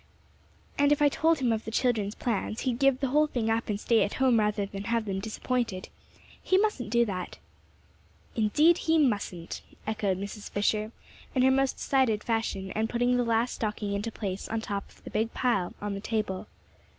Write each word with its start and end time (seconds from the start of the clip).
And 0.79 0.91
if 0.91 0.99
I 0.99 1.09
told 1.09 1.37
him 1.37 1.51
of 1.51 1.63
the 1.63 1.69
children's 1.69 2.15
plans, 2.15 2.61
he'd 2.61 2.79
give 2.79 3.01
the 3.01 3.09
whole 3.09 3.27
thing 3.27 3.51
up 3.51 3.69
and 3.69 3.79
stay 3.79 4.01
at 4.01 4.15
home 4.15 4.39
rather 4.39 4.65
than 4.65 4.85
have 4.85 5.05
them 5.05 5.19
disappointed. 5.19 5.89
He 6.41 6.57
mustn't 6.57 6.89
do 6.89 7.05
that." 7.05 7.37
"Indeed 8.35 8.79
he 8.79 8.97
mustn't!" 8.97 9.61
echoed 9.85 10.17
Mrs. 10.17 10.49
Fisher, 10.49 10.91
in 11.35 11.43
her 11.43 11.51
most 11.51 11.73
decided 11.73 12.23
fashion, 12.23 12.71
and 12.71 12.89
putting 12.89 13.15
the 13.15 13.23
last 13.23 13.53
stocking 13.53 13.93
into 13.93 14.11
place 14.11 14.49
on 14.49 14.59
top 14.59 14.89
of 14.89 15.03
the 15.03 15.11
big 15.11 15.35
pile 15.35 15.75
on 15.83 15.93
the 15.93 15.99
table. 16.01 16.47